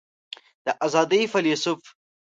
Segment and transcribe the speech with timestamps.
[0.65, 1.81] د آزادۍ فیلیسوف